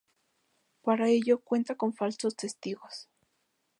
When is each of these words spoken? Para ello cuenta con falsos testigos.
Para 0.81 1.09
ello 1.09 1.41
cuenta 1.43 1.75
con 1.75 1.93
falsos 1.93 2.35
testigos. 2.35 3.07